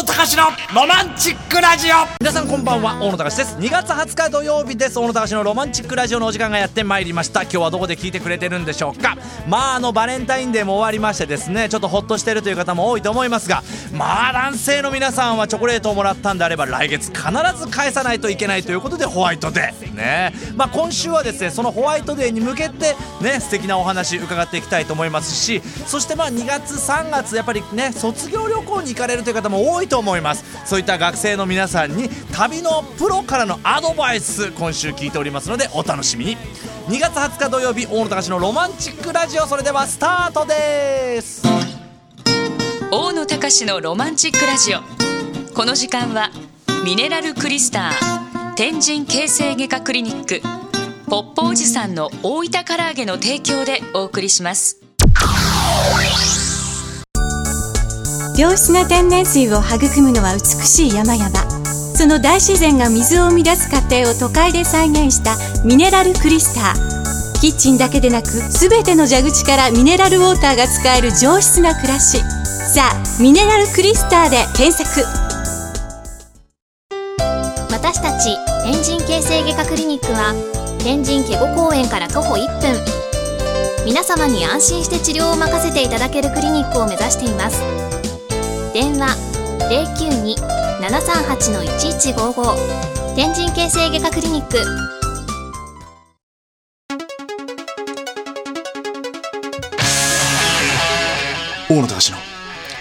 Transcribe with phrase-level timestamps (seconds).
[0.00, 1.92] 野隆のロマンチックラジオ。
[2.20, 3.56] 皆さんこんばんは大野隆です。
[3.56, 4.98] 2月20日土曜日です。
[4.98, 7.42] 大野隆のロマンチックラジオのお時間がやってまいりました。
[7.42, 9.18] 今日はどこで聞いてくれてるんでしょうか。
[9.46, 13.62] まああのバレンタインデーも終わりましてですねちょっとホッとしてるという方も多いと思いますが
[13.92, 20.32] まあ男性の皆さんはチョコレートをもらったんであれば来月必ず返さないといけないということでホワイトデーね。
[20.56, 30.44] まあ今週はですねそのホワイトデーに向けてね素敵なお話伺っていきたいと思いますしそしてまあ2月3月やっぱりね卒業旅行に行かれるという方も多いと思います。
[30.64, 36.38] そういった学生の皆さんに旅のプロからのアドバイス今週聞いておりますのでお楽しみに。
[36.88, 41.42] 2月20日土曜日大野隆のロマンチックラジオそれではスタートです。
[42.90, 44.80] 大野隆のロマンチックラジオ。
[45.54, 46.30] この時間は
[46.84, 50.40] ミネラルクリスター天神形成外科クリニック
[51.10, 54.80] ポッポおじさんの大分唐揚げの提供でお送りします。
[58.40, 61.28] 良質な天然水を育むのは美しい山々。
[61.94, 67.40] その大自然が水を生み出す過程を都会で再現したミネラルクリスター。
[67.42, 72.16] キッチンだけでなく全ての蛇口からミネラルウォーターが使える上質な暮らし。
[72.72, 75.04] さあミネラルクリスターで検索。
[77.70, 80.32] 私たち天神形成外科クリニックは
[80.82, 82.74] 天神ケゴ公園から徒歩1分。
[83.84, 87.99] 皆様に安心して治療を任せていただけるクリニックを目指しています。
[88.72, 89.16] 電話
[90.80, 92.56] 092-738-1155
[93.16, 94.58] 天神形成外科クリニック。
[101.68, 102.18] 大野隆の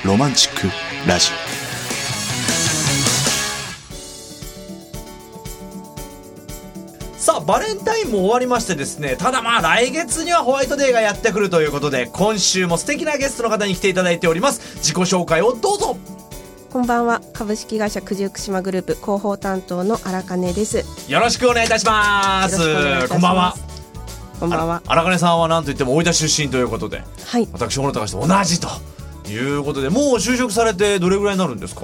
[0.05, 0.67] ロマンチック
[1.07, 1.48] ラジオ。
[7.39, 14.77] あバレンタインも終わりましてですねただまあ来月にはホワイトデーがやってくるということで今週も素敵なゲストの方に来ていただいております。
[14.77, 15.97] 自己紹介をどうぞ。
[16.71, 17.21] こんばんは。
[17.33, 20.85] 株式会社九十福島グループ広報担当の荒金です。
[21.11, 22.57] よろしくお願いいたします。
[23.07, 23.55] こんばんは。
[24.39, 24.81] こんばんは。
[24.85, 27.47] 荒金さんは何といっても大分出身ということではい。
[27.51, 28.67] 私小野隆と同じと
[29.29, 31.81] いうことでもう就職されてどれぐらいになるんですか？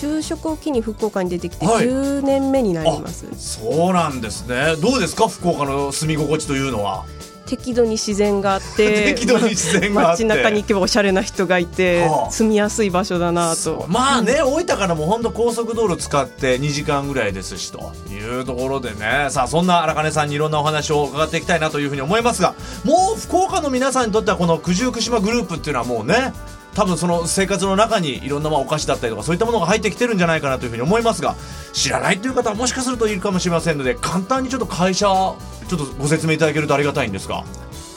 [0.00, 1.86] 就職を機に福岡に出てきてはい。
[1.86, 4.76] 10年目になります、そうなんですね。
[4.80, 5.28] どうですか？
[5.28, 7.04] 福岡の住み心地というのは？
[7.46, 12.30] 適度に自然があって 適度に自然があ街中に行けばおしゃれな人がいて、はあ。
[12.30, 13.86] 住みやすい場所だなと。
[13.88, 19.26] まあね、大分からも本当高速道路使って2時間ぐらいですしというところでね。
[19.30, 26.32] さあそんな荒金さんにいろんなお話を伺っていきたいなというふうに思いますがもう福岡の皆さんにとってはこの九十九島グループっていうのはもうね
[26.74, 31.34] 多分その生活の中にいろんなまあお菓子だったりとかそういったものが入ってきてるんじゃないかなというふうに思いますが
[31.72, 35.36] 知らないという方はもしかするといるかもしれませんので簡単にちょっと会社ちょ
[35.76, 37.44] っとご説明いただけるとありがたいんですが。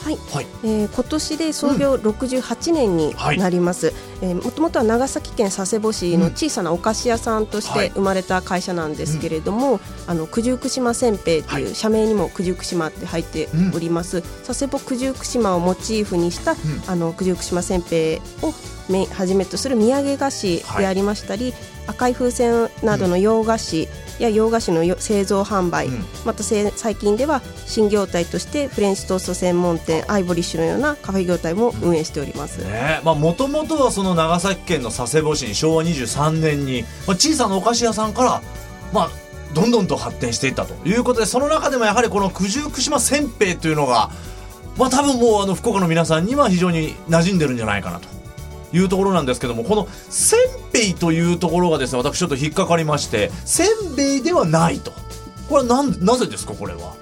[0.04, 0.46] はい、はい。
[0.64, 7.88] えー今年で創業68年になります、えーもともとは長崎県佐世保市の小さなお菓子屋さんとしはい。
[7.88, 11.74] て生まれた会社なんですけれども、あの九十九島せんべいという、はい。
[11.74, 16.54] 社名にも九十九島って入っております、佐世保九十九島をモチーフにした、
[16.86, 18.52] あの九十九島せんべいを
[18.90, 21.54] めはじめとする土産菓子でありましたり、
[21.86, 23.88] 赤い風船などの洋菓子
[24.18, 26.04] や洋菓子のよ製造販売、うん。
[26.24, 33.00] またせ最近では新業態としてフレンチトースト専門店アイボリッシュのようなカフェ業態も運営しております、ね。
[33.04, 38.42] まあもともとはその長崎県の佐世保市に昭和23年に、まあ、小さなお菓子屋さんから
[38.92, 39.10] まあ
[39.54, 44.10] どんどんと発展していったということでその中でもやはりこの九十九島せんべいというのが
[44.76, 48.08] まあ多分もうあの福岡の皆さんには非常に馴染んでるんじゃないかなと
[48.74, 50.40] いうところなんですけどもこのせん
[50.72, 54.92] べいというところがですね私ちょっと引っかかりましてせんべいではないと。
[55.48, 56.94] これはなんなぜですかこれは？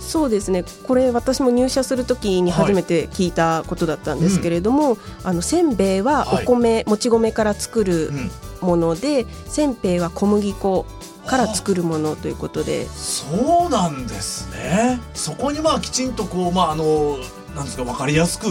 [0.00, 0.64] そうですね。
[0.88, 8.30] これ私も入社するときに初めて聞いたことだったんですけれども、あのせんべいはお米、もち米から作るうん。
[8.60, 10.84] もので、せんべいは小麦粉
[11.26, 12.86] から作るものということで。
[12.86, 15.00] そうなんですね。
[15.14, 17.18] そこにまあきちんとこうまああの
[17.54, 18.46] なんですかわかりやすく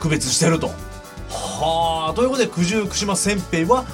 [0.00, 0.70] 区別してると。
[1.30, 3.84] はあということで九十九島せんべいは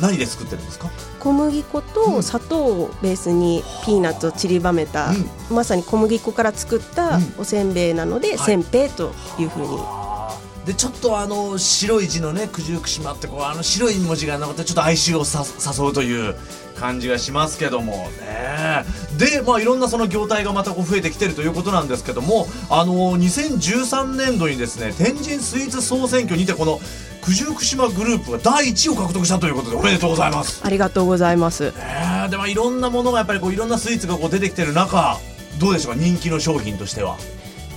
[0.00, 0.90] 何で作ってるんですか？
[1.20, 5.12] 小麦粉と砂糖をベースにピーナッツを散りばめた、
[5.50, 7.34] まさに小麦粉から作ったうん。
[7.38, 8.38] おせんべいなので、はい。
[8.38, 9.68] せんべいというふうに。
[9.76, 10.66] はあ。
[10.66, 16.36] でちょっとあの白い字のね九十九島ってこうあの白い文字がなくてちょっと哀愁をさ誘うという
[16.76, 17.92] 感じがしますけども。
[17.92, 18.84] ね
[19.30, 26.80] でまあいろんなその業態がまたこう増えてきてるということなんですけどもあの2013年度にですね天神スイーツ総選挙にてこの
[27.24, 30.60] 九十九島グループが第1位を獲得したということでおめでとうございます。
[30.64, 31.66] ありがとうございます。
[31.66, 35.18] えー、でもいろんなものがやっぱりこういろんなスイーツがこう出てきてる中
[35.60, 36.00] どうでしょうか？
[36.00, 37.16] 人気の商品としては。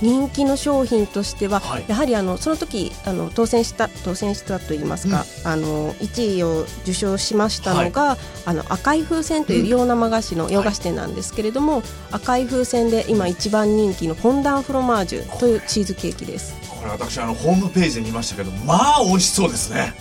[0.02, 1.84] 人気の商品としては、はい。
[1.88, 16.54] やはりあのその時あの当選した当選したといいますか、あの1位を受賞しましたのが、あの赤い風船という洋生菓子の洋菓子店なんですけれども、赤い風船で今一番人気のフォンダンフロマージュというチーズケーキです。
[16.68, 19.94] これ私あのホームページで見ましたけどまあ美味しそうですね。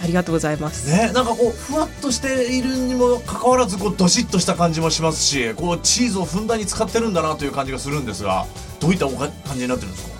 [0.00, 0.88] ありがとうございます。
[0.88, 8.46] ねなんかこうふわっとしているにもかかわらずこうどしっとした感じもしますしこうチーズをふんだんに使ってるんだなという感じがするんですが
[8.80, 10.18] どういった感じになってるんですか？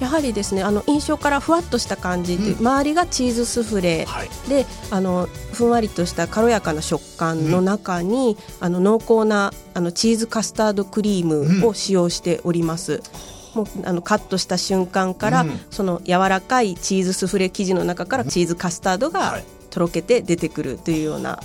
[0.00, 2.58] やはりですねあの印象からふわっとした感じで、うん。
[2.58, 4.28] 周りがチーズスフレ、はい。
[4.48, 13.02] であのふんわりとした軽やかな食感の中に、あの濃厚なあのチーズカスタードクリームを使用しております。
[13.54, 15.60] もうあのカットした瞬間から、うん。
[15.70, 19.44] その柔らかいチーズスフレ生地の中からチーズカスタードがはい。
[19.70, 21.40] とろけて出てくるというような、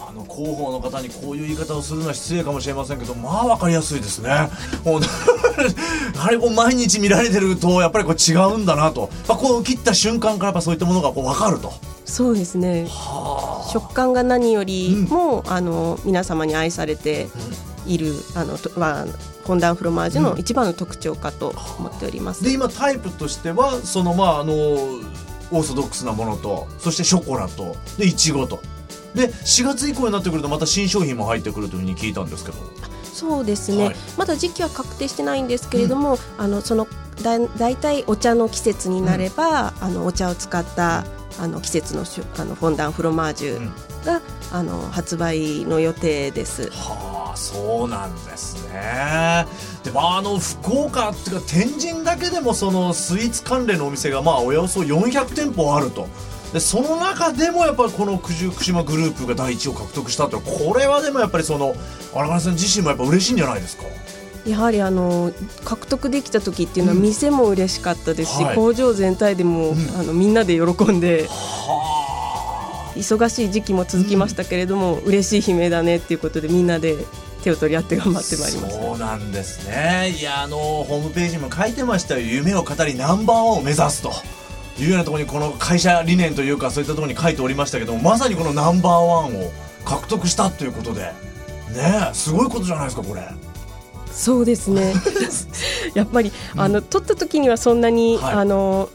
[0.00, 4.28] あの広報の方にこういう言い方をするのは失礼かもしれませんけどまあ分かりやすいですね。
[4.84, 11.72] もうやはりこう毎日見られてるとやっぱりこう違うんだなと、まあ、こう切った瞬間からやっぱそういったものがこう分かると。
[12.04, 12.86] そうですね。
[13.72, 17.28] 食感が何よりも、あの皆様に愛されて
[17.86, 19.06] いる、あのとは
[19.44, 22.44] フォンダンフロマージュの一番の特徴かと思っております。
[22.44, 28.60] で今タイプとしてはそのまああのオーソドックスなものとそしてショコラとでいちごと
[29.14, 32.58] で4月以降になってくるとまた新商品も入ってくるというふうに聞いたんですけど。
[33.12, 33.96] そうですね、はい。
[34.18, 36.88] まだ時期は確定してないんですけれども、あのその
[37.22, 41.04] だだいたいお茶の季節になれば、あのお茶を使った
[41.38, 43.72] あの季節のしゅあのフォンダンフロマージュ
[44.04, 44.20] が、
[44.50, 46.70] あの発売の予定です。
[46.70, 49.46] はあそうなんですね。
[49.84, 56.08] でまああの福岡っていうか天神だけでもそのスイーツ関連のお店がまあおよそ400店舗あると
[56.54, 61.74] でその中でもやっぱりこの九十九島グループが第一を獲得したとこれはでもやっぱりその
[62.14, 63.82] 荒川さん自身もやっぱ嬉しいんじゃないですか？
[64.46, 65.32] やはりあの
[65.64, 68.54] 獲得できた時っていうのは店も嬉しかったですし、はい。
[68.54, 71.26] 工場全体でも、あのみんなで喜んで
[72.94, 76.94] 忙しい時期も続きましたけれども、嬉しい悲鳴だねっていうことでみんなで
[77.42, 78.82] 手を取り合って頑張ってまいりました。
[78.84, 80.14] そうなんですね。
[80.16, 82.20] いやあのホームページにも書いてましたよ。
[82.20, 84.12] 夢を語りナンバーワンを目指すと
[84.78, 89.52] いうようなところにこの会社理念というかそういったところに書いておりましたけどもまさにこのナンバーワンを
[89.84, 93.22] 獲得したということでねえすごいことじゃないですかこれ。
[94.10, 94.94] そうですね。
[95.94, 98.34] やっぱり、あの取った時にはそんなに、はい。
[98.34, 98.88] あの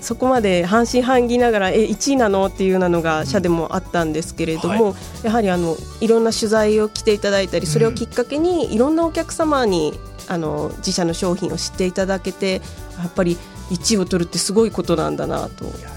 [0.00, 9.98] そこまで半信半疑ながらえ1位なのっていうようなのが社でもあったんですけれども、はやはりあのいろんな取材を来ていただいたりそれをきっかけにいろんなお客様に
[10.28, 12.60] あの自社の商品を知っていただけて
[12.98, 13.38] やっぱり
[13.70, 15.64] 1位を取るってすごいことなんだなと。
[15.64, 15.88] いやいや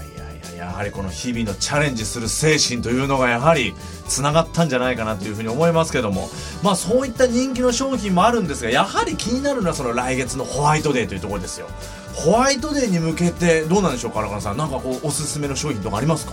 [0.54, 3.74] いややはりこの日々のチャレンジする精神というのがやはり
[4.08, 6.28] つながったんじゃないかなというふうに思いますけども。
[6.62, 11.68] まあそういった人気の商品もあるんですがやはり気になるのはその来月のホワイトデーというところですよ。
[12.14, 14.56] ホワイトデーに向けてどうなんでしょうか荒川さん。
[14.56, 16.32] なんかこうおすすめの商品とかありますか？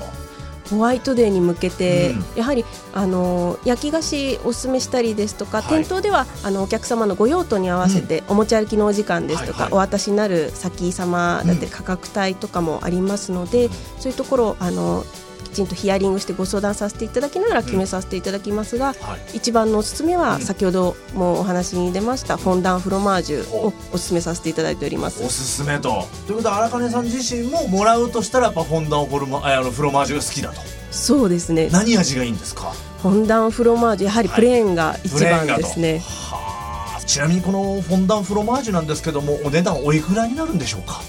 [0.70, 2.38] ホワイトデーに向けて、うん。
[2.38, 5.80] やはりあの焼き菓子おすすめしたりですとか、はい。
[5.84, 9.88] 店頭ではあのお客様のご用途に合わせて、お持ち歩きのお時間ですとか、はいはい。
[9.88, 13.70] お渡しになる先様だって価格帯とかもありますので、
[14.00, 15.25] そういうところをあのき
[15.56, 19.38] ちんとヒアリングしてご相談させていただきながら決めさせていただきますが、はい。
[19.38, 20.42] 一番のおすすめは、うん。
[20.42, 25.24] 先ほどもお話に出ましたフォンダンフロマージュをおすすめさせていただいております。
[25.24, 26.06] おすすめと。
[26.28, 30.62] ということは荒金さん自身ももらうとしたらやっぱフォンダンフォルマああのフロマージュが好きだと。
[30.92, 31.70] そうですね。
[31.72, 32.74] 何味がいいんですか？
[33.02, 36.00] フォンダンフロマージュやはりプレーンが一番ですね。
[36.00, 37.02] はあ。
[37.06, 41.02] ちなみにこのフォンダンフロマージュなんですけどもお値段おいくらになるんでしょうか？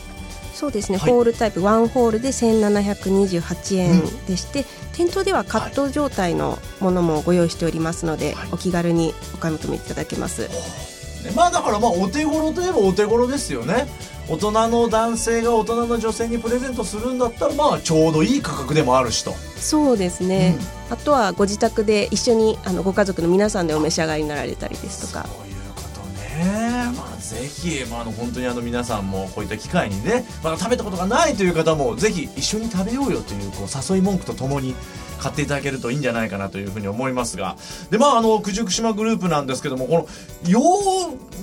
[0.57, 1.11] そうですね、はい。
[1.11, 8.49] ホールタイプワンホールで1728円でして、店頭ではカット状態のものもご用意しておりますので、はい。
[8.53, 10.49] お気軽にお買い求めいただけます。
[10.49, 10.49] ね
[11.37, 13.87] まあだからまあお手頃といえばお手頃ですよね。
[14.29, 19.35] 大人の男性が大人の女性にプレゼントするんだったらまあちょうどいい価格でもあるしと。
[19.57, 20.57] そうですね、
[20.91, 25.29] あとはご自宅で一緒にあのご家族の皆さんでお召し上がりになられたりですとか。
[25.29, 25.56] そうい
[26.93, 34.75] まあぜひ、まあ、あの本当にあの皆さんもこういった機会にねまだ食べたことがないという方もぜひ一緒に食べようよというこう誘い文句とともに
[35.19, 37.57] 買っていただけるといいんじゃないかなというふうに思いますが。
[37.91, 40.09] でまああの九十九島グループなんですけどもこの
[40.47, 40.61] 洋,、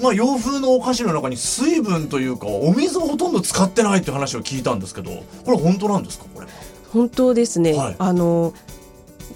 [0.02, 5.12] まあ、洋風のお菓子の中に水分というかお水をほとんど使ってないっていう話を聞いたんですけど
[5.46, 6.52] これ本当なんですかこれは？
[6.92, 7.96] 本当ですね、はい。
[7.98, 8.54] あの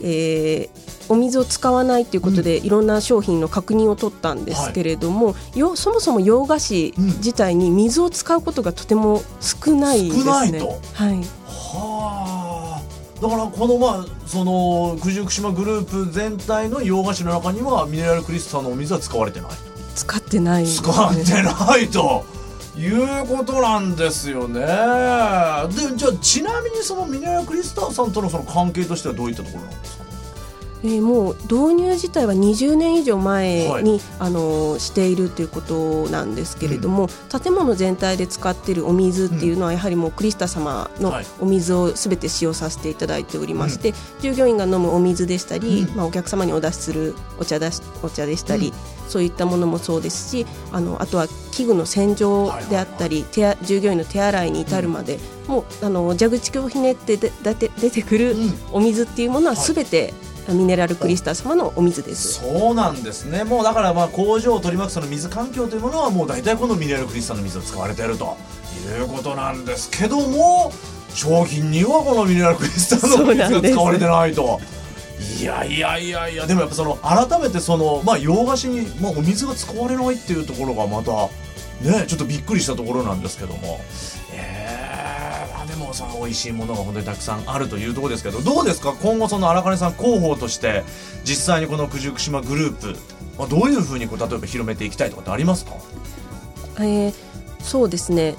[0.02, 10.24] えーお水を使わないということで、いろんな商品の確認を取ったんですけれども、よそもそも洋菓子自体に水を使うことがとても少ないですね。
[10.24, 10.68] 少ないと。
[10.94, 11.22] はい。
[11.48, 13.22] はあ。
[13.22, 19.56] だからこのまあその九十九島グループ全体の洋菓子の中にはミネラルクリスタルのお水は使われてないと。
[19.96, 22.24] 使ってないです使ってないと。
[22.78, 24.60] いうことなんですよね。
[24.60, 30.04] でじゃあちなみにそのミネラルクリスターさんとのその関係としてはどういったところなんですか？
[30.84, 34.02] えーもう導入自体は20年以上前に、はい。
[34.20, 37.08] あのしているということなんですけれども、
[37.42, 41.26] 建物全体で使っているお水っていうのはやはりもうクリスタ様のはい。
[41.40, 48.74] お水をすべて使用させていただいておりまして、従業員が飲むお水でしたり、まあ、お客様にお出しするお茶だしお茶でしたり、
[49.08, 58.36] そういったものもそうですしあのあとは器具の洗浄であったり、手あ従業員の手洗いに至るまで、もうあの蛇口をひねってでだて出てくる
[58.72, 60.14] お水っていうものはすべて、
[60.54, 62.36] ミネラルクリスタ様のお水です。
[62.36, 68.38] そうなんですねもうだからまあ工場を取り巻くその水環境というものはもう大体このミネラルクリスタルの水を使われていると
[69.00, 70.72] いうことなんですけども
[71.10, 74.60] 商品にはこのミネラルクリスタルの水が使われてないと。
[75.40, 81.12] いやいやいやいやでもやっぱその改めてそのまあ洋菓子に、まあ、お水が使われないっていうところがまた
[81.82, 83.80] ねちょっとびっくりしたところなんですけども
[84.34, 84.67] えー、
[85.88, 88.94] もさ美味しいものが本当にたくさんあるというところですけどどうですか？
[89.02, 90.84] 今後その荒金さん広報として
[91.24, 92.96] 実際にこの九十九島グループ、
[93.38, 95.72] まあ、どういうふうにこう例えば広めていきたいとかってありますか？
[96.80, 97.14] えー
[97.60, 98.36] そうですね。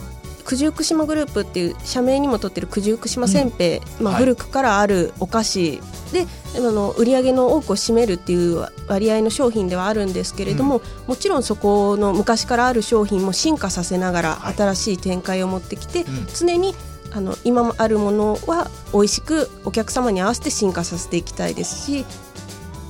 [0.47, 4.23] 九十九島グループっていう社名にもとってる九十九島せんべい、まあ、はい。
[4.23, 5.83] 古くからあるお菓子。
[6.12, 6.26] で、
[6.57, 14.55] あの売り上げの多くを占めるっていう割合の商品ではあるんですけれども、もちろんそこの昔からある商品も進化させながらはい。
[14.55, 16.07] 新しい展開を持ってきて、ん。
[16.35, 16.75] 常に
[17.12, 22.05] あの今もあるものは美味しくお客様に合わせて進化させていきたいですし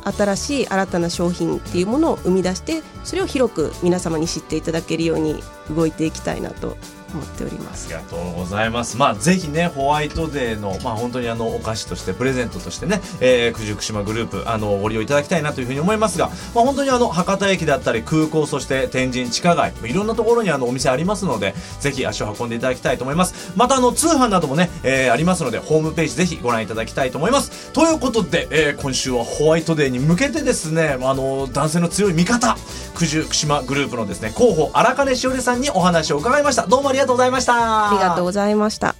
[0.04, 5.42] 新しい新たな商品っていうものを生み出してそれを広く皆様に知っていただけるように
[5.74, 6.76] 動いていきたいなと
[7.14, 8.04] 思っておりますあり。
[8.04, 8.96] がとうございます。
[8.96, 23.52] まあぜひねホワイトデーのまあ本当にあのお菓子としてプレゼントとしてね、えー、九十九島グループあのご利用いただきたいなというふうに思いますが、まあ本当にあの博多駅だったり空港そして天神地下街いろんなところにあのお店ありますのでぜひ足を運んでいただきたいと思います。
[23.56, 27.72] またあの通販などもね、えーありますのでホームページぜひご覧いただきたいと思います。
[27.72, 32.56] ということで、えー今週はホワイトデーに向けてですねあの男性の強い味方
[32.96, 36.66] 九十九島グループのですね広報荒金しおりさんにお話を伺いました。
[36.66, 37.90] どうもありりがとうございました。
[37.90, 38.94] ありがとうございました。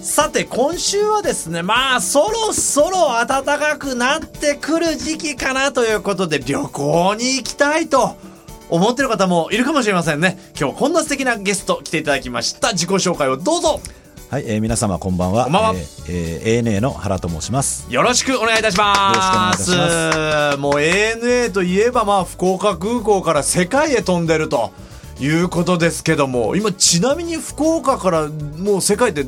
[0.00, 8.16] さて今週はですねまあそろそろ暖かくなってくる時期かなということで旅行に行きたいと
[8.68, 13.80] 思ってる方もいるかもしれませんね今日こんな素敵なゲスト来ていただきました自己紹介をどうぞ
[14.30, 15.44] はい、えー皆様こんばんは。
[15.44, 15.72] こんばんは。
[15.74, 17.90] えーえー ANA の原と申します。
[17.90, 19.70] よろしくお願いいたします。
[19.72, 24.70] よろしくお願いいたしもう ANA といえばまあ福岡空港から世界へ飛んでると
[25.18, 29.24] いうことですけども今ちなみに福岡からもう世界って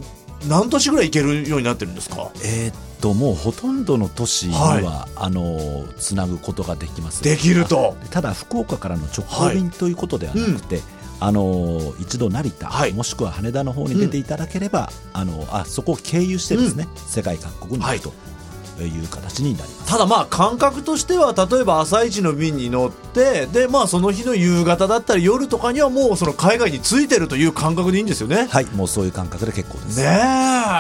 [0.47, 2.31] 何都市ぐらい行けるようになってるんですか？
[2.45, 7.23] えーっともうほとんどの都市には、はあのーつなぐことができます。
[7.23, 7.97] できると。
[8.11, 10.83] ただ福岡からの直行便ということではなくて、
[11.21, 12.93] あのー一度成田、はい。
[12.93, 19.01] もしくは羽田の方に出ていただければ、あのあそこを経由してですね、世界各国に行くとい。
[19.05, 19.91] う形になります。
[19.91, 28.47] ただまあ感覚としては例えば朝一の便に乗ってでまあその日の夕方だったり夜とかにはもうその海外に着いてるという感覚でいいんですよね。
[28.51, 30.01] はい、もうそういう感覚で結構です。
[30.01, 30.07] ね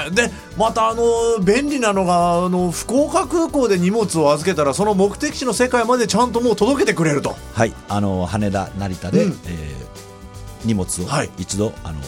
[0.09, 0.11] え。
[0.11, 7.37] でまたあの便利なのがあの福岡空港で荷物を預けたらその目的地の世界までちゃんともう届けてくれると。
[7.54, 9.38] はい、あの羽田、成田で、うん。
[9.47, 9.79] えー
[10.64, 12.00] 荷物をはい一度、あの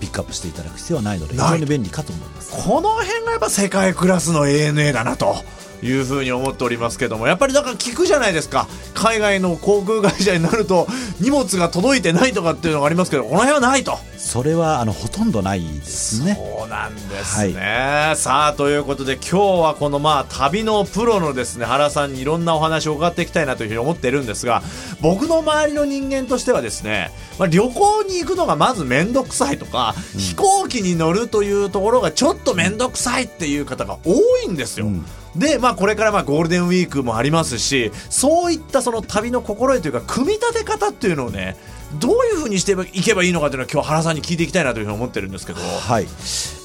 [0.00, 2.52] ピックアップしていただく必要はないので、非常に便利かと思います。
[2.52, 5.36] この辺がやっぱ世界クラスの ANA だなと
[5.82, 10.86] いうふうに思っておりますけどもやっぱりだから聞くじゃないですか海外の航空会社になると
[11.20, 13.98] 荷物が届いてないとかっていうのがありますけどこの辺はないと。
[14.36, 16.34] それはあのほとんどないですね。
[16.34, 24.62] そうなんですね、さあということで今日はこのまあ旅のプロのですね原さんにいろんなお話を伺っていきたいなというふうに思ってるんですが
[25.00, 34.84] 僕の周りの人間としてはですね、まあ、旅行に行くのがまず面倒くさいとか、飛行機に乗るというところがちょっと面倒くさいっていう方が多いんですよ。
[34.84, 41.56] うんで、まあ、これからまあゴールデンウィークもありますしそういったその旅の心得というか組み立て方っていうのをね
[41.94, 45.60] どういうふうにしていけばいいのかというのは今日原さんに聞いていきたいなというふうに思ってるんですけど。
[45.60, 46.06] はい、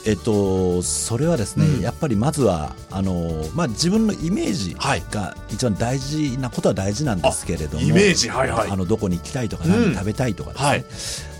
[0.06, 1.82] えっと、それはですね、うん。
[1.82, 5.04] やっぱりまずはあの、まあ、自分のイメージはい。
[5.12, 8.30] が一番大事なことは大事なんですけれども、イメージ。
[8.30, 8.70] はいはい。
[8.70, 9.72] あのどこに行きたいとか、うん。
[9.72, 10.86] 何食べたいとかですね、はい。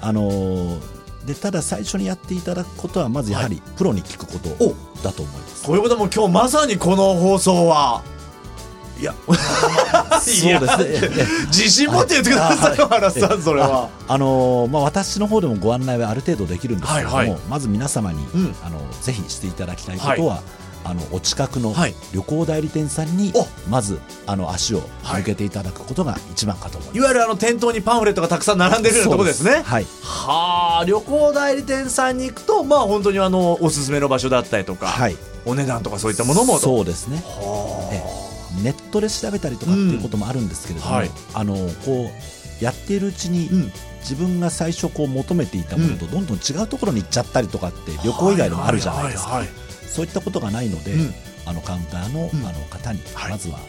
[0.02, 0.80] あの
[1.26, 5.66] でただ最初にやっていただくことはまずやはりプロに聞くことおだと思います。
[5.66, 8.04] ということはもう今日まさにこの放送は。
[9.02, 11.26] いや、そうですね。
[11.48, 13.90] 自信持って言ってくださいよ、原さん、それは。
[14.08, 17.40] あのまあ、私の方でもご案内はある程度できるんですけれども、はいはい。
[17.50, 18.56] まず皆様に、うん。
[18.64, 20.44] あのぜひしていただきたいことは、
[20.84, 21.96] あのお近くのはい。
[22.14, 23.48] 旅行代理店さんにお。
[23.70, 24.82] まずあの足を
[25.16, 26.98] 向けていただくことが一番かと思います。
[26.98, 29.64] いわゆるあの店頭にパンフレットがたくさん並んでるようなとこですね。
[29.64, 36.60] はい、はあ旅行代理店さんに行くとまあ本当にあのおすすめの場所だったりとか、はい、お値段とかそういったものもと。
[36.60, 37.24] そうですね。
[37.26, 37.94] はあ。
[37.96, 38.21] ええ
[38.62, 41.12] ネットで調べたりとかっていうこともあるんですけれども、うんはい。
[41.34, 42.12] あのこ
[42.60, 43.72] うやっているうちに、うん。
[44.02, 49.44] 自分が最初こう求めていたものとどんどん違うところに行っちゃったりとかって旅行以外でもあるじゃないですか、
[49.88, 51.14] そういったことがないので、うん。
[51.46, 52.48] あのカウンターの,、うん。
[52.48, 53.32] あの方にはい。
[53.32, 53.64] まずは、例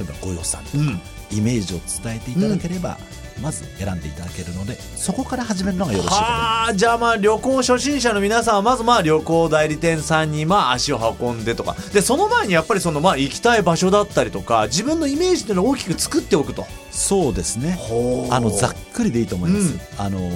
[0.00, 1.00] えばご予算とか、うん。
[1.30, 2.98] イメージを伝えていただければ、
[3.40, 6.14] まず選んでいただけるのでそこから始めるのがよろしい。
[6.14, 11.76] はあじゃあまあ旅行初心者の皆さんはまずまあ旅行代理店さんにまあ足を運んでとか。
[11.92, 16.66] でその前にやっぱりそのまあ行きたい場所だったりとか自分のイメージっていうのを大きく作っておくと。
[16.90, 17.72] そうですね。
[17.72, 19.80] ほあのざっくりでいいと思います、うん。
[19.98, 20.30] あの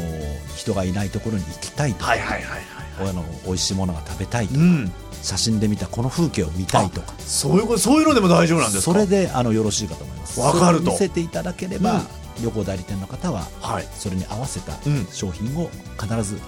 [0.56, 2.62] 人がいないところに行きたいとか、はいはいはいはい
[3.00, 4.92] あの美味しいものが食べたいとか、うん。
[5.22, 7.14] 写真で見たこの風景を見たいとか。
[7.18, 13.88] そういうことそういうのでも大丈夫なんですかそれであのよろしいかと思いますわかると見せていただければ、うん旅行代理店の方ははい。
[13.94, 15.06] それに合わせたうん。
[15.10, 16.38] 商品を必ず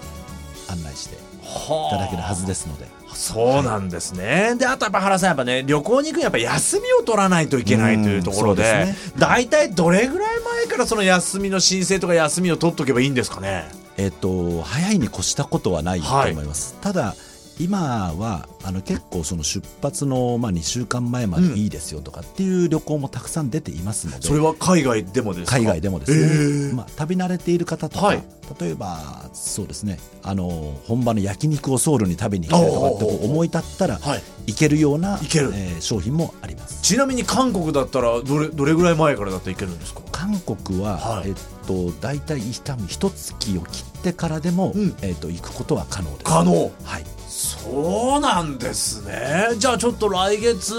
[0.69, 13.69] 案内していはただけるはずですので、そうなんですね、であとやっぱ原さんやっぱね旅行に行くにはやっぱ休みを取らないといけないというところでうんそうです大体どれぐらい前からその休みの申請とか休みを取っとけばいいんですかね？
[13.97, 17.17] えっ、と早いに越したことはないと思います、ただ
[17.65, 25.57] 今はあの結構その出発の、まあ、2週間前までいいですよとかっていう旅行もたくさん出ていますので、それは海外でもですか？
[25.57, 26.75] 海外でもですね、えー。
[26.75, 28.23] まあ、旅慣れている方とか、はい。
[28.61, 29.99] 例えばそうですね。
[30.23, 34.23] あの本場の焼肉をソウルに食べに行きたいとかって思い立ったらはい。
[34.49, 35.51] 行けるような、いける。
[35.55, 36.83] えー商品もあります。
[36.83, 40.01] ちなみに韓国だったらどれどれぐらい前からだっいけるんですか？
[40.13, 41.29] 韓国は、はい。
[41.29, 41.35] えっ
[41.67, 44.95] と大体多分一月を切ってからでも、うん。
[45.03, 46.25] えっと行くことは可能です。
[46.25, 46.53] 可能。
[46.85, 47.05] はい
[47.41, 49.49] そうなんですね。
[49.57, 50.73] じゃあちょっと来月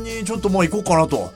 [0.00, 1.32] にちょっともう行こうかなと。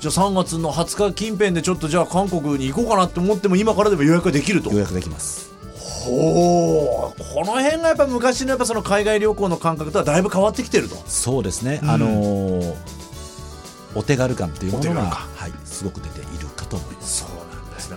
[0.00, 4.70] じゃあ3月の20日近辺でちょっとじゃあ韓国に行こうかなって思っても今からでも予約ができると。
[4.70, 5.52] 予約できます。
[5.76, 7.22] ほう。
[7.34, 10.96] この辺がやっぱ昔のやっぱその海外旅行の感覚とはだいぶ変わってきてると。
[11.06, 11.90] そうですね、うん。
[11.90, 13.02] あのー
[13.94, 17.21] お手軽感というものが、はい、すごく出ているかと思います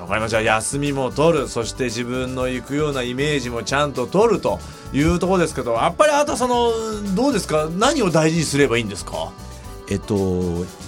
[0.05, 0.41] わかりました。
[0.41, 1.47] じゃあ休みも取る。
[1.47, 4.59] そして自分の行くようなイメージもちゃんと取ると
[4.93, 6.71] いうところですけどやっぱりあとその
[7.15, 7.67] どうですか？
[7.71, 9.31] 何を大事にすればいいんですか？
[9.89, 10.15] えっと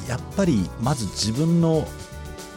[0.08, 1.88] やっぱりまず自分の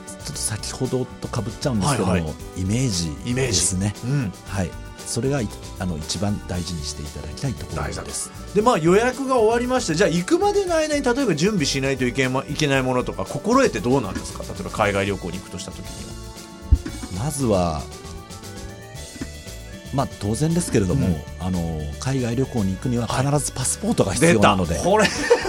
[0.07, 2.61] ちょっと先ほどとかぶっちゃうんですけども、はいはい。
[2.61, 3.53] イメージイメージ。
[3.53, 4.33] ですねうん。
[4.47, 4.71] はい。
[4.99, 5.49] それがい
[5.81, 8.31] あの一番大事にしていただきたいところです。
[8.55, 14.45] でまあ予約が終わりましてじゃあ行くまでの間に例えば準備しないといけ,、ま、いけないものとか心得てどうなんですか？
[14.45, 16.30] 例えば海外旅行に行くとした時には
[17.23, 17.83] まずは
[19.93, 21.17] まあ当然ですけれども、うん。
[21.41, 25.05] あの海外旅行に行くには必ずパスポートが必要なので、これ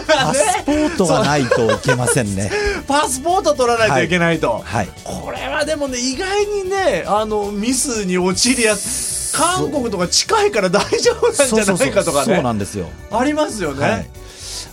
[0.08, 2.52] パスポートがないといけませんね。
[2.88, 4.90] パスポート取らないといけないと、はい。
[5.04, 12.90] これはでもね意外にねあのミスに陥りやす韓国とか近いから大丈夫なんじゃないかとかそうそうねなんですよ。
[13.12, 14.10] ありますよね、はい。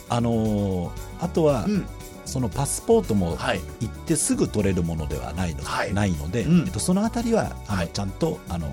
[0.08, 0.88] あのー
[1.20, 1.86] あとは、うん
[2.28, 3.60] そのパスポートもはい。
[3.80, 5.92] 行ってすぐ取れるものではないの,、はい。
[5.94, 6.64] ないので、うん。
[6.66, 7.88] えっと、そのあたりはあの、はい。
[7.88, 8.70] ちゃんとあの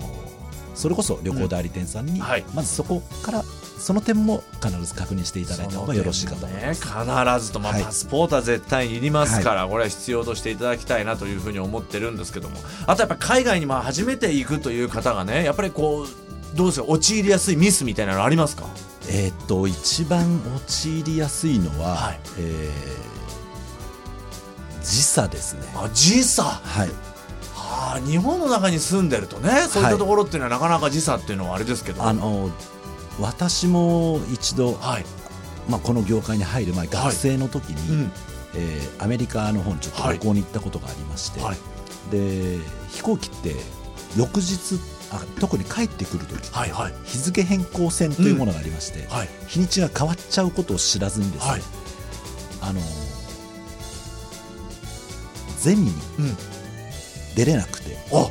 [0.74, 2.20] それこそ旅行代理店さんに、
[2.54, 6.84] まずそこからその点も必ず確認していただいた方がよろしいかと思います。
[6.84, 6.92] ね、
[7.34, 7.82] 必ずと、まあはい。
[7.82, 12.58] パスポートは絶対にいりますから、これは必要としていただきたいなというふうに思ってるんですけども。
[12.86, 16.86] あとやっぱ海外にまあ初めて行くという方がねやっぱりこうどうですか？
[16.88, 18.64] 陥りやすいミスみたいなのありますか？
[19.08, 22.20] えっと一番陥りやすいのは、はい。
[22.38, 23.06] えー
[24.88, 25.62] 時差ですね。
[25.74, 26.42] あ時差？
[26.44, 26.88] はい、
[27.54, 32.02] はあ日本の中に住んでるとねそういったところっていうのはなかなか時差っていうのはあれですけど。
[32.02, 32.50] あの
[33.18, 35.04] 私も一度、はい、
[35.70, 38.12] まあ、この業界に入る前学生の時に、うん。
[38.54, 41.56] えーアメリカの方にちょっと旅行に行ったことがありまして、はい。
[42.10, 42.58] で
[42.90, 43.54] 飛行機って
[44.16, 44.78] 翌日
[45.12, 46.94] あ特に帰ってくる時はいはい。
[47.04, 49.28] 日付変更線というものがありまして、はい。
[49.46, 51.62] 日にちが変わっちゃうことを知らずにですね、はい。
[52.62, 52.80] あの
[55.66, 56.36] ゼミにうん。
[57.34, 58.30] 出れなくて、あ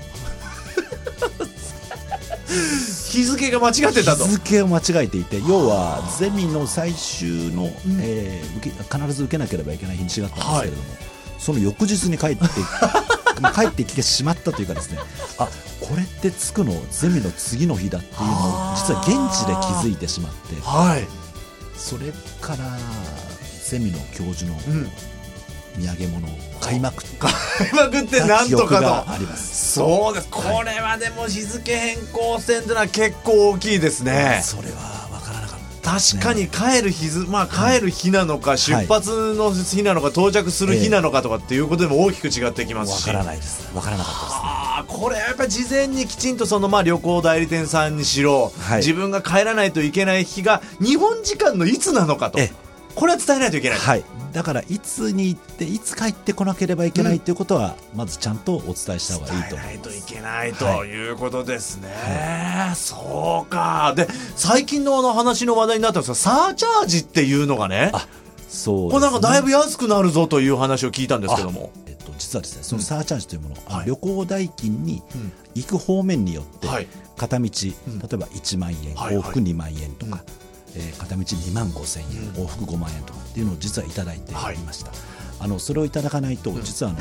[3.11, 4.23] 日付が間違ってたと。
[4.23, 7.65] 日付を間違えていて要はゼミの最終の、
[8.01, 10.97] えー受け必ず受けなければいけない日にちがあったんですけれども、
[11.39, 12.43] その翌日に帰って
[13.41, 14.99] まあ 帰ってきてしまったというかですね
[15.37, 15.49] あ
[15.81, 21.05] これって着くのゼミの次の日だっていうのを実は現地で気づいてしまってはい。
[21.77, 22.77] それから
[23.69, 24.89] ゼミの教授のうん
[25.77, 27.31] 土産物を買いまくっ買
[27.69, 29.79] いまくってたなんとかあります。
[29.79, 30.27] とそうです。
[30.29, 34.41] これはでも日付変更線というのは結構大きいですね。
[34.43, 43.07] それは分からなかっ確かに帰る日ず、まあ、帰る日なのか、出発の日なのか、到着する日なのかとかっていうことでも大きく違ってきますし。
[43.07, 43.69] わからないです。
[43.75, 44.99] わからなかったですね。
[44.99, 48.77] これやっぱり事前にきちんとそのまあ旅行代理店さんにしろ、はい。
[48.77, 52.39] 自分が帰らないといけない日が日本時間のいつなのかと。
[52.39, 52.64] ええ
[52.95, 54.03] これは伝えないといけない、はい。
[54.31, 60.89] だからいつに行っていつ帰ってこなければいけないということは、まずちゃんとお伝えした方がいいと伝えないとい思いますけないとはい。
[60.89, 61.89] いうことですね、
[62.75, 63.93] そうか。
[63.95, 68.07] で最近のあの話の話題になったんですがサーチャージっていうのがねあ
[68.47, 71.71] そうこれなんかだいぶや安くなるぞという話を聞いたんですけども。
[71.87, 73.87] えっと、実はですねそのサーチャージというもの、あのはい。
[73.87, 75.31] 旅行代金にうん。
[75.55, 76.87] 行く方面によって、はい。
[77.17, 77.49] 片道、ん。
[77.49, 79.17] 例えば1万円、はいはい。
[79.17, 80.23] 往復2万円とか、
[80.75, 84.91] えー片道2万5千円、往復5万円とかっていうのを実はいただいていました、
[85.39, 86.99] あのそれをいただかないと、実はあの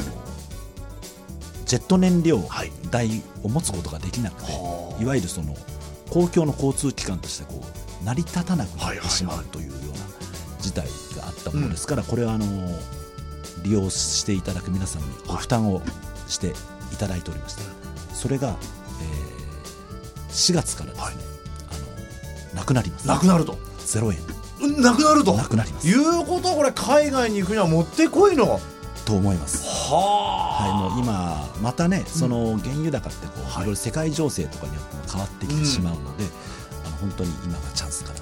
[1.67, 2.73] ジェット燃料はい。
[2.91, 5.57] 代を持つことができなくて、はいわゆるその
[6.11, 7.65] 公共の交通機関としてこ
[8.03, 9.95] う成り立たなくなはいはいはいってしまうというような
[10.61, 12.47] 事態があったものですから、これはあの
[13.65, 15.83] 利用していただく皆さんにご負担を
[16.29, 16.49] して
[16.93, 17.63] いただいておりました、
[18.15, 19.35] それが、えー
[20.35, 21.34] 4月からですね、あの
[22.55, 23.09] なくなります。
[23.09, 23.59] なくなると。
[23.81, 24.19] 0円。
[24.63, 25.35] うんなくなると。
[25.35, 25.89] なくなります。
[25.89, 28.51] いうことはこれ海外に行くにはもってこいの。
[28.51, 28.61] は
[29.05, 29.65] と思います。
[29.91, 29.95] あ。
[29.95, 33.63] はい、もう今またねその原油高ってこう、はい。
[33.63, 36.25] い、ろいろ世界情勢とかによっても変わってきてしまうので、
[36.87, 38.21] あの本当に今がチャンスかな。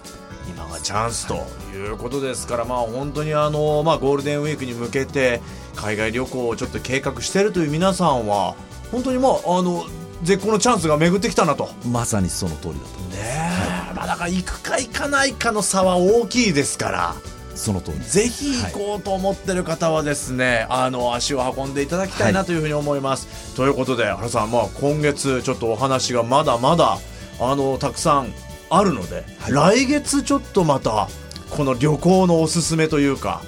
[0.49, 5.40] 今がチャンスということですから、まあ本当にあの、まあ、ゴールデンウィークに向けて
[5.77, 8.57] 海外旅行をちょっと計画しているという皆さんは
[8.90, 9.85] 本当にまああの
[10.23, 11.68] 絶好のチャンスが巡ってきたなと。
[11.87, 13.41] まさにその通りだと思います、ねえ、
[14.03, 17.15] まあだから行くか行かないかの差は大きいですから。
[17.55, 23.55] その通りぜひ行こうと思ってる方はですね、あの足を運んでいただきたいなというふうに思います。
[23.55, 26.99] ということで原さん、まあ、今月ちょっとお話がまだまだ
[27.38, 28.33] あのたくさん
[28.71, 31.09] あるので、来月ちょっとまた
[31.51, 33.43] この旅行のおすすめというか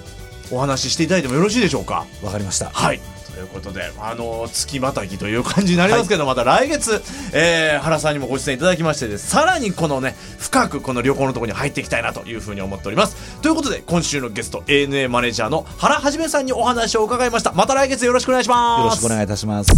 [0.52, 2.04] お話ししていただいてもよろしいでしょうか？
[2.22, 3.00] わかりましたはい
[3.34, 13.40] ということで、あの月またぎという感じになりますけど、また来月、えー原さんにもご出演いただきましてさらにこのね深くこの旅行のところに入っていきたいなというふうに思っております。
[13.40, 17.52] ということで今週のゲスト ANA マネージャーの原はじめさんにお話を伺いました。
[17.52, 18.84] また来月よろしくお願いします。
[18.84, 19.72] よろしくお願いいたします。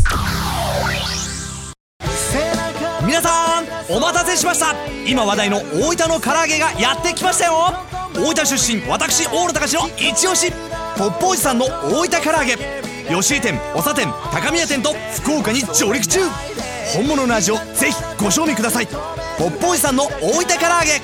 [3.06, 4.74] 皆さんお待たせしました。
[5.06, 7.72] 今話題の大分の唐揚げがやってきましたよ。
[8.14, 10.52] 大分出身私大野隆の一押し。
[10.98, 16.20] ポップおじさんの大分唐揚げ吉井店長店高宮店と福岡に上陸中。
[16.92, 18.86] 本物の味をぜひご賞味ください。
[19.38, 21.00] ポップおじさんの大分唐揚げ。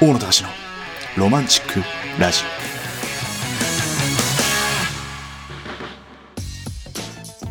[0.00, 0.48] 大野隆の
[1.16, 1.82] ロマンチック
[2.20, 2.42] ラジ。
[2.44, 2.65] オ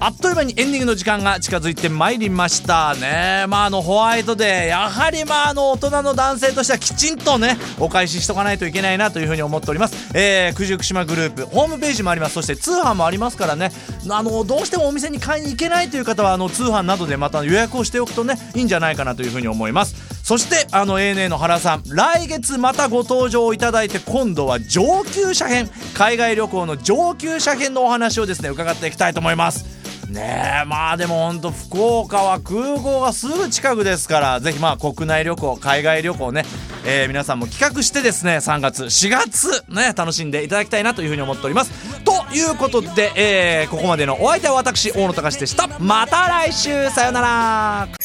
[0.06, 2.94] あっという間にエンディングの時間が近づいてまいりました。
[2.94, 3.46] ね。
[3.48, 10.12] まああのホワイトデーやはりまああの大人の男性としてはきちんとねお返ししとかないといけないなというふうに思っております。
[10.14, 12.36] えー、九十九島グループホームページもあります。
[12.36, 13.72] そして通販もありますからね。
[14.08, 19.96] あのどうしてもお店に買いに行けないという方はあの通販などでまた予約をしておくとねいいんじゃないかなというふうに思います。
[20.24, 29.75] そしてあの ANA の原さん来月またご登場いただいて今度は上級者編海外旅行の上級者編のお話をですね伺っていきたいと思います。
[30.10, 36.44] ねえまあでもほんと福岡は空港がすぐ近くですからぜひまあ国内旅行海外旅行ね、
[36.86, 41.72] えー皆さんも企画してですね3月4月ね楽しんでいただきたいなというふうに思っております。
[42.04, 45.68] ということで、えーここまでのお相手は私大野隆でした。
[45.80, 48.05] また来週さよなら。